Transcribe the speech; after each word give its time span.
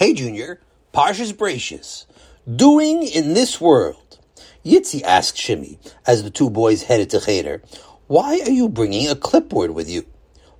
Hey, 0.00 0.14
Junior, 0.14 0.58
Parshas 0.94 1.34
Bereishis. 1.34 2.06
Doing 2.50 3.02
in 3.02 3.34
this 3.34 3.60
world. 3.60 4.18
Yitzi 4.64 5.02
asked 5.02 5.36
Shimmy 5.36 5.78
as 6.06 6.22
the 6.22 6.30
two 6.30 6.48
boys 6.48 6.84
headed 6.84 7.10
to 7.10 7.20
Cheder, 7.20 7.60
Why 8.06 8.40
are 8.40 8.50
you 8.50 8.70
bringing 8.70 9.10
a 9.10 9.14
clipboard 9.14 9.72
with 9.72 9.90
you? 9.90 10.06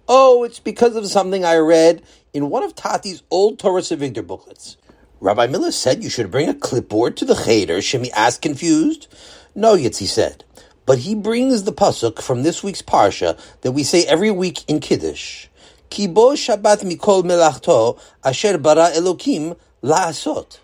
Oh, 0.06 0.44
it's 0.44 0.60
because 0.60 0.94
of 0.94 1.06
something 1.06 1.42
I 1.42 1.56
read 1.56 2.02
in 2.34 2.50
one 2.50 2.62
of 2.62 2.74
Tati's 2.74 3.22
old 3.30 3.58
Toras 3.58 3.96
Avigdor 3.96 4.26
booklets. 4.26 4.76
Rabbi 5.20 5.46
Miller 5.46 5.72
said 5.72 6.04
you 6.04 6.10
should 6.10 6.30
bring 6.30 6.50
a 6.50 6.54
clipboard 6.54 7.16
to 7.16 7.24
the 7.24 7.34
Cheder, 7.34 7.80
Shimmy 7.80 8.12
asked 8.12 8.42
confused. 8.42 9.08
No, 9.54 9.74
Yitzi 9.74 10.06
said, 10.06 10.44
but 10.84 10.98
he 10.98 11.14
brings 11.14 11.62
the 11.62 11.72
pasuk 11.72 12.20
from 12.20 12.42
this 12.42 12.62
week's 12.62 12.82
Parsha 12.82 13.40
that 13.62 13.72
we 13.72 13.84
say 13.84 14.04
every 14.04 14.30
week 14.30 14.68
in 14.68 14.80
Kiddush. 14.80 15.46
Kibo 15.90 16.34
Shabbat 16.34 16.82
mikol 16.84 17.24
melachto 17.24 17.98
asher 18.24 18.58
bara 18.58 18.90
Elokim 18.92 19.56
la'asot. 19.82 20.58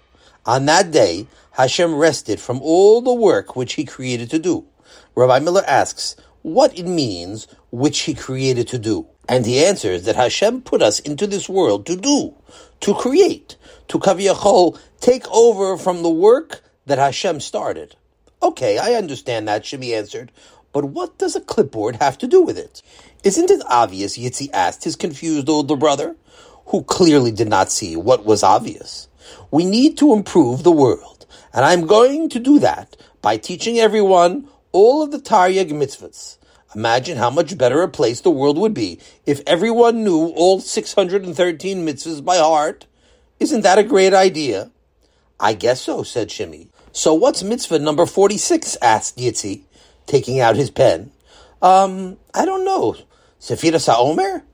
On 0.47 0.67
that 0.67 0.93
day, 0.93 1.27
Hashem 1.51 1.97
rested 1.97 2.39
from 2.39 2.63
all 2.63 3.03
the 3.03 3.13
work 3.13 3.57
which 3.57 3.73
he 3.73 3.85
created 3.85 4.31
to 4.31 4.39
do. 4.39 4.65
Rabbi 5.17 5.41
Miller 5.41 5.65
asks 5.67 6.15
what 6.43 6.79
it 6.79 6.87
means 6.87 7.49
which 7.73 8.03
he 8.03 8.15
created 8.15 8.69
to 8.69 8.79
do. 8.79 9.09
And 9.29 9.45
he 9.45 9.65
answers 9.65 10.05
that 10.05 10.15
Hashem 10.15 10.63
put 10.63 10.81
us 10.81 11.01
into 11.01 11.27
this 11.27 11.49
world 11.49 11.87
to 11.87 11.97
do, 11.97 12.33
to 12.83 12.95
create, 12.95 13.57
to 13.89 13.99
kaviyachol, 13.99 14.79
take 15.01 15.29
over 15.33 15.77
from 15.77 16.05
the 16.05 16.11
work 16.11 16.63
that 16.87 16.99
Hashem 16.99 17.41
started. 17.41 17.97
Okay, 18.41 18.79
I 18.79 18.93
understand 18.93 19.49
that, 19.49 19.67
Shimmy 19.67 19.93
answered, 19.93 20.31
but 20.77 20.91
what 20.91 21.17
does 21.17 21.35
a 21.35 21.41
clipboard 21.41 21.97
have 22.03 22.19
to 22.19 22.27
do 22.27 22.43
with 22.43 22.59
it? 22.59 22.83
Isn't 23.25 23.51
it 23.51 23.63
obvious, 23.67 24.19
Yitzi 24.19 24.51
asked 24.53 24.85
his 24.85 24.95
confused 24.95 25.49
older 25.49 25.75
brother, 25.75 26.17
who 26.67 26.83
clearly 26.83 27.33
did 27.33 27.49
not 27.49 27.73
see 27.73 27.97
what 27.97 28.27
was 28.27 28.43
obvious. 28.43 29.09
We 29.51 29.65
need 29.65 29.97
to 29.97 30.13
improve 30.13 30.65
the 30.65 30.71
world, 30.71 31.25
and 31.55 31.65
I'm 31.65 31.87
going 31.87 32.29
to 32.29 32.39
do 32.39 32.59
that 32.59 32.95
by 33.23 33.39
teaching 33.39 33.79
everyone 33.79 34.51
all 34.73 35.03
of 35.03 35.13
the 35.13 35.19
Taryag 35.19 35.71
mitzvahs. 35.71 36.37
Imagine 36.75 37.17
how 37.17 37.31
much 37.31 37.57
better 37.57 37.81
a 37.81 37.89
place 37.89 38.21
the 38.21 38.31
world 38.31 38.59
would 38.59 38.75
be 38.75 39.01
if 39.25 39.41
everyone 39.47 40.05
knew 40.05 40.27
all 40.37 40.61
613 40.61 41.87
mitzvahs 41.87 42.23
by 42.23 42.37
heart. 42.37 42.85
Isn't 43.41 43.63
that 43.63 43.79
a 43.79 43.83
great 43.83 44.13
idea? 44.13 44.71
I 45.41 45.55
guess 45.55 45.81
so, 45.81 46.03
said 46.03 46.31
Shimmy. 46.31 46.69
So 46.97 47.13
what's 47.13 47.43
mitzvah 47.43 47.79
number 47.79 48.07
46? 48.07 48.79
asked 48.81 49.19
Yitzi, 49.19 49.65
taking 50.07 50.41
out 50.41 50.57
his 50.57 50.71
pen. 50.71 51.11
Um, 51.63 52.17
I 52.35 52.45
don't 52.45 52.65
know. 52.65 52.97
Sefiras 53.41 53.87
Ha'omer? 53.87 54.45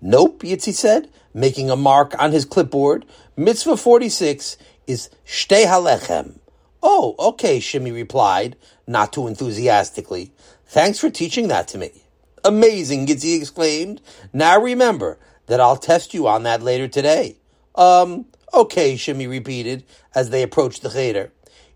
Nope, 0.00 0.42
Yitzi 0.42 0.72
said, 0.74 1.08
making 1.32 1.70
a 1.70 1.76
mark 1.76 2.14
on 2.18 2.32
his 2.32 2.44
clipboard. 2.44 3.04
Mitzvah 3.36 3.76
46 3.76 4.56
is 4.86 5.10
Shtei 5.26 5.64
Halechem. 5.64 6.38
Oh, 6.82 7.14
okay, 7.18 7.60
Shimmy 7.60 7.92
replied, 7.92 8.56
not 8.86 9.12
too 9.12 9.28
enthusiastically. 9.28 10.32
Thanks 10.66 10.98
for 10.98 11.10
teaching 11.10 11.48
that 11.48 11.68
to 11.68 11.78
me. 11.78 12.02
Amazing, 12.44 13.06
Yitzi 13.06 13.38
exclaimed. 13.38 14.00
Now 14.32 14.60
remember 14.60 15.18
that 15.46 15.60
I'll 15.60 15.76
test 15.76 16.12
you 16.12 16.26
on 16.26 16.42
that 16.42 16.62
later 16.62 16.88
today. 16.88 17.36
Um, 17.76 18.26
okay, 18.52 18.96
Shimmy 18.96 19.26
repeated 19.26 19.84
as 20.14 20.30
they 20.30 20.42
approached 20.42 20.82
the 20.82 20.90
cheder. 20.90 21.32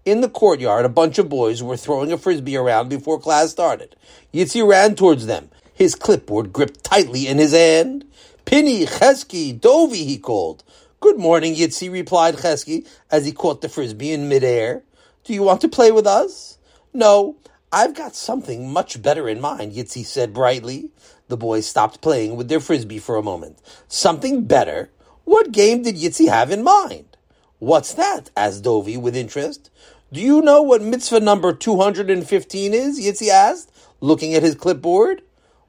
In 0.06 0.20
the 0.20 0.28
courtyard, 0.28 0.84
a 0.84 0.88
bunch 0.88 1.18
of 1.18 1.28
boys 1.28 1.64
were 1.64 1.76
throwing 1.76 2.12
a 2.12 2.16
frisbee 2.16 2.56
around 2.56 2.88
before 2.88 3.18
class 3.18 3.50
started. 3.50 3.96
Yitzi 4.32 4.64
ran 4.64 4.94
towards 4.94 5.26
them 5.26 5.50
his 5.74 5.96
clipboard 5.96 6.52
gripped 6.52 6.84
tightly 6.84 7.26
in 7.26 7.38
his 7.38 7.52
hand. 7.52 8.04
Pinny, 8.44 8.86
Chesky, 8.86 9.58
Dovi, 9.58 10.06
he 10.06 10.16
called. 10.16 10.62
Good 11.00 11.18
morning, 11.18 11.56
Yitzi, 11.56 11.90
replied 11.90 12.36
Chesky 12.36 12.86
as 13.10 13.26
he 13.26 13.32
caught 13.32 13.62
the 13.62 13.68
frisbee 13.68 14.12
in 14.12 14.28
midair. 14.28 14.84
Do 15.24 15.34
you 15.34 15.42
want 15.42 15.60
to 15.62 15.68
play 15.68 15.90
with 15.90 16.06
us? 16.06 16.58
No, 16.94 17.34
I've 17.72 17.96
got 17.96 18.14
something 18.14 18.72
much 18.72 19.02
better 19.02 19.28
in 19.28 19.40
mind, 19.40 19.72
Yitzi 19.72 20.04
said 20.04 20.32
brightly. 20.32 20.90
The 21.26 21.36
boys 21.36 21.66
stopped 21.66 22.00
playing 22.00 22.36
with 22.36 22.48
their 22.48 22.60
frisbee 22.60 23.00
for 23.00 23.16
a 23.16 23.24
moment. 23.24 23.58
Something 23.88 24.44
better? 24.44 24.88
What 25.24 25.50
game 25.50 25.82
did 25.82 25.96
Yitzi 25.96 26.28
have 26.28 26.52
in 26.52 26.62
mind? 26.62 27.16
What's 27.58 27.94
that? 27.94 28.30
asked 28.36 28.64
Dovi 28.64 29.00
with 29.00 29.16
interest. 29.16 29.70
Do 30.12 30.20
you 30.20 30.40
know 30.40 30.62
what 30.62 30.82
mitzvah 30.82 31.18
number 31.18 31.52
215 31.52 32.74
is? 32.74 33.00
Yitzi 33.00 33.28
asked, 33.28 33.72
looking 34.00 34.34
at 34.34 34.42
his 34.44 34.54
clipboard. 34.54 35.22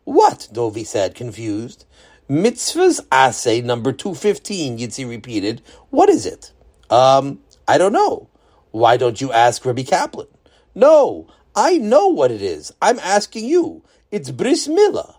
What? 0.04 0.48
Dovi 0.54 0.86
said, 0.86 1.16
confused. 1.16 1.86
Mitzvah's 2.30 3.02
assay 3.12 3.62
number 3.62 3.92
215, 3.92 4.78
Yitzi 4.78 5.10
repeated. 5.10 5.64
What 5.90 6.08
is 6.10 6.28
it? 6.28 6.52
Um, 6.92 7.40
I 7.68 7.80
don't 7.80 7.94
know. 7.94 8.30
Why 8.70 8.96
don't 8.96 9.20
you 9.20 9.32
ask 9.32 9.66
Rabbi 9.66 9.82
Kaplan? 9.82 10.28
No, 10.76 11.28
I 11.56 11.80
know 11.80 12.10
what 12.10 12.30
it 12.30 12.44
is. 12.44 12.72
I'm 12.80 13.00
asking 13.00 13.46
you. 13.46 13.84
It's 14.12 14.30
bris 14.30 14.68
milah. 14.68 15.16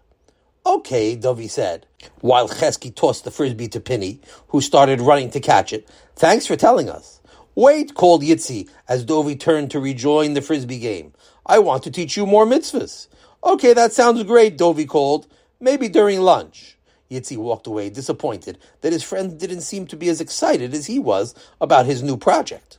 Okay, 0.64 1.16
Dovi 1.16 1.50
said, 1.50 1.86
while 2.20 2.48
Chesky 2.48 2.94
tossed 2.94 3.24
the 3.24 3.32
frisbee 3.32 3.68
to 3.68 3.80
Pinny, 3.80 4.20
who 4.48 4.60
started 4.60 5.00
running 5.00 5.30
to 5.30 5.40
catch 5.40 5.72
it. 5.72 5.88
Thanks 6.14 6.46
for 6.46 6.54
telling 6.54 6.88
us. 6.88 7.17
Wait, 7.58 7.92
called 7.94 8.22
Yitzi, 8.22 8.68
as 8.86 9.04
Dovi 9.04 9.36
turned 9.36 9.68
to 9.68 9.80
rejoin 9.80 10.34
the 10.34 10.40
frisbee 10.40 10.78
game. 10.78 11.12
I 11.44 11.58
want 11.58 11.82
to 11.82 11.90
teach 11.90 12.16
you 12.16 12.24
more 12.24 12.46
mitzvahs. 12.46 13.08
Okay, 13.42 13.72
that 13.72 13.92
sounds 13.92 14.22
great, 14.22 14.56
Dovi 14.56 14.86
called. 14.86 15.26
Maybe 15.58 15.88
during 15.88 16.20
lunch. 16.20 16.78
Yitzi 17.10 17.36
walked 17.36 17.66
away, 17.66 17.90
disappointed 17.90 18.58
that 18.82 18.92
his 18.92 19.02
friend 19.02 19.40
didn't 19.40 19.62
seem 19.62 19.88
to 19.88 19.96
be 19.96 20.08
as 20.08 20.20
excited 20.20 20.72
as 20.72 20.86
he 20.86 21.00
was 21.00 21.34
about 21.60 21.86
his 21.86 22.00
new 22.00 22.16
project. 22.16 22.78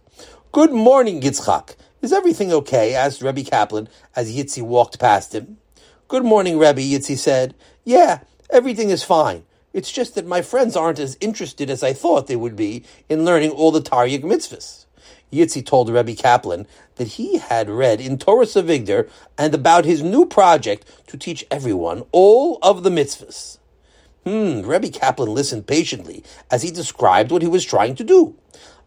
Good 0.54 0.72
morning, 0.72 1.20
Yitzchak. 1.20 1.76
Is 2.02 2.14
everything 2.14 2.54
okay? 2.54 2.96
asked 2.96 3.22
Rebbe 3.22 3.44
Kaplan 3.44 3.90
as 4.16 4.34
Yitzi 4.34 4.64
walked 4.64 4.98
past 4.98 5.36
him. 5.36 5.58
Good 6.08 6.24
morning, 6.24 6.58
Rebbe, 6.58 6.80
Yitzi 6.80 7.18
said. 7.18 7.54
Yeah, 7.84 8.20
everything 8.50 8.92
is 8.92 9.04
fine. 9.04 9.44
It's 9.72 9.92
just 9.92 10.16
that 10.16 10.26
my 10.26 10.42
friends 10.42 10.76
aren't 10.76 11.00
as 11.00 11.18
interested 11.22 11.70
as 11.70 11.84
I 11.84 11.94
thought 11.94 12.28
they 12.28 12.36
would 12.36 12.56
be 12.56 12.84
in 13.08 13.26
learning 13.26 13.52
all 13.52 13.72
the 13.72 13.82
Taryag 13.82 14.24
mitzvahs. 14.24 14.86
Yitzi 15.32 15.64
told 15.64 15.90
Rebbe 15.90 16.16
Kaplan 16.16 16.66
that 16.96 17.10
he 17.10 17.38
had 17.38 17.70
read 17.70 18.02
in 18.02 18.18
Toras 18.18 18.60
Avigdor 18.60 19.10
and 19.38 19.54
about 19.54 19.86
his 19.86 20.02
new 20.02 20.26
project 20.26 20.88
to 21.08 21.18
teach 21.18 21.46
everyone 21.52 22.04
all 22.12 22.58
of 22.64 22.82
the 22.82 22.90
mitzvahs. 22.90 23.60
Hmm, 24.26 24.62
Rebbe 24.62 24.90
Kaplan 24.90 25.34
listened 25.34 25.68
patiently 25.68 26.24
as 26.50 26.64
he 26.64 26.72
described 26.72 27.32
what 27.32 27.44
he 27.44 27.48
was 27.48 27.64
trying 27.64 27.96
to 27.96 28.04
do. 28.04 28.36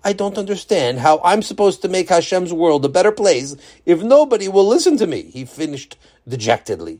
I 0.04 0.12
don't 0.12 0.36
understand 0.36 0.98
how 0.98 1.20
I'm 1.24 1.42
supposed 1.42 1.80
to 1.82 1.88
make 1.88 2.08
Hashem's 2.08 2.52
world 2.52 2.84
a 2.84 2.88
better 2.88 3.12
place 3.12 3.54
if 3.86 4.02
nobody 4.02 4.48
will 4.48 4.66
listen 4.66 4.96
to 4.96 5.06
me, 5.06 5.22
he 5.22 5.44
finished 5.44 5.96
dejectedly. 6.26 6.98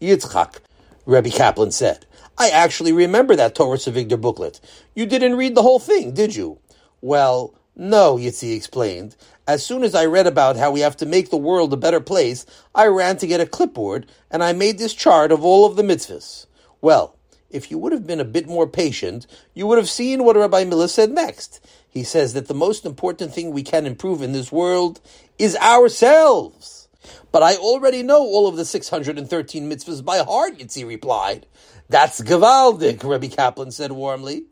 Yitzchak, 0.00 0.60
Rebbe 1.04 1.28
Kaplan 1.30 1.72
said, 1.72 2.06
I 2.40 2.50
actually 2.50 2.92
remember 2.92 3.34
that 3.34 3.56
Toras 3.56 3.92
Avigdor 3.92 4.20
booklet. 4.20 4.60
You 4.94 5.06
didn't 5.06 5.36
read 5.36 5.56
the 5.56 5.62
whole 5.62 5.80
thing, 5.80 6.14
did 6.14 6.36
you? 6.36 6.60
Well, 7.00 7.52
no, 7.74 8.16
Yitzi 8.16 8.56
explained. 8.56 9.16
As 9.48 9.66
soon 9.66 9.82
as 9.82 9.92
I 9.92 10.06
read 10.06 10.28
about 10.28 10.56
how 10.56 10.70
we 10.70 10.80
have 10.80 10.96
to 10.98 11.06
make 11.06 11.30
the 11.30 11.36
world 11.36 11.72
a 11.72 11.76
better 11.76 12.00
place, 12.00 12.46
I 12.76 12.86
ran 12.86 13.16
to 13.16 13.26
get 13.26 13.40
a 13.40 13.46
clipboard 13.46 14.06
and 14.30 14.44
I 14.44 14.52
made 14.52 14.78
this 14.78 14.94
chart 14.94 15.32
of 15.32 15.44
all 15.44 15.66
of 15.66 15.74
the 15.74 15.82
mitzvahs. 15.82 16.46
Well, 16.80 17.16
if 17.50 17.72
you 17.72 17.78
would 17.78 17.92
have 17.92 18.06
been 18.06 18.20
a 18.20 18.24
bit 18.24 18.46
more 18.46 18.68
patient, 18.68 19.26
you 19.54 19.66
would 19.66 19.78
have 19.78 19.88
seen 19.88 20.22
what 20.22 20.36
Rabbi 20.36 20.62
Miller 20.64 20.86
said 20.86 21.10
next. 21.10 21.66
He 21.88 22.04
says 22.04 22.34
that 22.34 22.46
the 22.46 22.54
most 22.54 22.84
important 22.84 23.32
thing 23.32 23.50
we 23.50 23.64
can 23.64 23.84
improve 23.84 24.22
in 24.22 24.32
this 24.32 24.52
world 24.52 25.00
is 25.38 25.56
ourselves. 25.56 26.88
But 27.32 27.42
I 27.42 27.56
already 27.56 28.02
know 28.02 28.20
all 28.20 28.46
of 28.46 28.56
the 28.56 28.64
613 28.64 29.70
mitzvahs 29.70 30.04
by 30.04 30.18
heart, 30.18 30.58
Yitzi 30.58 30.86
replied. 30.86 31.46
That's 31.88 32.20
Gevaldik, 32.20 33.02
Rabbi 33.02 33.28
Kaplan 33.28 33.70
said 33.70 33.92
warmly. 33.92 34.44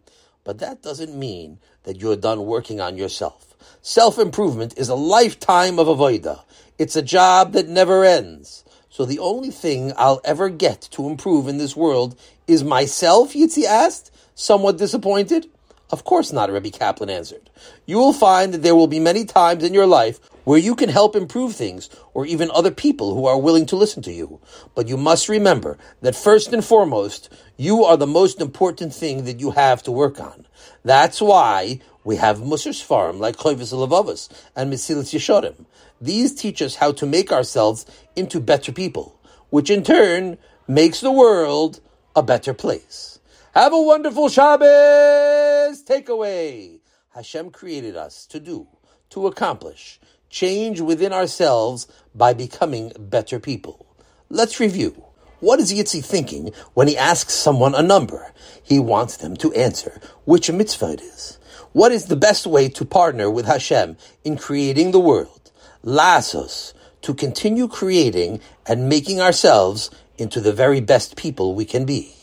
But 0.45 0.59
that 0.61 0.83
doesn't 0.83 1.15
mean 1.15 1.59
that 1.83 2.01
you're 2.01 2.17
done 2.17 2.47
working 2.47 2.81
on 2.81 2.97
yourself. 2.97 3.55
Self 3.83 4.19
improvement 4.19 4.75
is 4.79 4.89
a 4.89 4.95
lifetime 4.95 5.79
of 5.79 5.87
avodah. 5.87 6.43
It's 6.79 6.97
a 6.97 7.03
job 7.03 7.53
that 7.53 7.69
never 7.69 8.05
ends. 8.05 8.65
So 8.89 9.05
the 9.05 9.19
only 9.19 9.51
thing 9.51 9.93
I'll 9.97 10.23
ever 10.25 10.49
get 10.49 10.81
to 10.93 11.09
improve 11.09 11.47
in 11.49 11.59
this 11.59 11.77
world 11.77 12.19
is 12.47 12.65
myself, 12.65 13.35
Yitzi 13.35 13.65
asked, 13.65 14.11
somewhat 14.35 14.79
disappointed. 14.79 15.47
Of 15.91 16.03
course 16.03 16.33
not, 16.33 16.51
Rebbe 16.51 16.71
Kaplan 16.71 17.11
answered. 17.11 17.49
You 17.87 17.99
will 17.99 18.13
find 18.13 18.53
that 18.53 18.63
there 18.63 18.75
will 18.75 18.89
be 18.89 18.99
many 18.99 19.25
times 19.25 19.63
in 19.63 19.73
your 19.73 19.87
life 19.87 20.19
where 20.43 20.59
you 20.59 20.75
can 20.75 20.89
help 20.89 21.15
improve 21.15 21.55
things, 21.55 21.89
or 22.15 22.27
even 22.27 22.51
other 22.53 22.71
people 22.71 23.15
who 23.15 23.27
are 23.27 23.39
willing 23.39 23.67
to 23.67 23.77
listen 23.77 24.03
to 24.03 24.13
you. 24.13 24.41
But 24.75 24.89
you 24.89 24.97
must 24.97 25.29
remember 25.29 25.77
that 26.03 26.15
first 26.15 26.53
and 26.53 26.65
foremost, 26.65 27.29
you 27.57 27.85
are 27.85 27.97
the 27.97 28.07
most 28.07 28.41
important 28.41 28.95
thing 28.95 29.25
that 29.25 29.41
you 29.41 29.53
have 29.53 29.83
to 29.85 29.93
work 29.93 30.21
on. 30.21 30.47
That's 30.85 31.21
why 31.21 31.81
we 32.05 32.17
have 32.17 32.39
Musar 32.39 32.71
Sfarim 32.71 33.19
like 33.19 33.37
Chovis 33.37 33.73
Levavos 33.73 34.29
and 34.55 34.73
Mesilas 34.73 35.13
Yesharim. 35.13 35.67
These 36.01 36.35
teach 36.35 36.63
us 36.63 36.77
how 36.77 36.93
to 36.93 37.07
make 37.07 37.33
ourselves 37.33 37.87
into 38.15 38.39
better 38.39 38.73
people, 38.73 39.21
which 39.51 39.71
in 39.71 39.83
turn 39.83 40.39
makes 40.69 41.01
the 41.01 41.13
world 41.13 41.81
a 42.15 42.23
better 42.23 42.55
place. 42.55 43.19
Have 43.57 43.73
a 43.73 43.81
wonderful 43.81 44.29
Shabbos 44.29 45.83
takeaway. 45.83 46.79
Hashem 47.15 47.49
created 47.53 47.97
us 47.97 48.27
to 48.27 48.39
do, 48.39 48.69
to 49.09 49.27
accomplish, 49.29 49.99
change 50.29 50.83
within 50.83 51.15
ourselves 51.15 51.89
by 52.15 52.35
becoming 52.35 52.93
better 52.99 53.41
people. 53.41 53.87
Let's 54.29 54.61
review. 54.61 55.03
What 55.41 55.59
is 55.59 55.73
Yitzi 55.73 56.05
thinking 56.05 56.53
when 56.75 56.87
he 56.87 56.99
asks 56.99 57.33
someone 57.33 57.75
a 57.75 57.81
number? 57.81 58.31
He 58.63 58.79
wants 58.79 59.17
them 59.17 59.39
to 59.39 59.55
answer 59.55 60.03
which 60.27 60.53
mitzvah 60.53 60.93
it 60.93 61.01
is. 61.01 61.39
What 61.73 61.93
is 61.93 62.09
the 62.09 62.15
best 62.15 62.47
way 62.47 62.69
to 62.69 62.85
partner 62.85 63.31
with 63.31 63.47
Hashem 63.47 63.97
in 64.23 64.37
creating 64.37 64.91
the 64.91 65.01
world? 65.01 65.51
Lasos, 65.83 66.75
to 67.01 67.15
continue 67.15 67.69
creating 67.69 68.41
and 68.67 68.91
making 68.91 69.23
ourselves 69.23 69.91
into 70.19 70.43
the 70.43 70.53
very 70.53 70.83
best 70.83 71.17
people 71.17 71.55
we 71.55 71.65
can 71.65 71.87
be. 71.87 72.16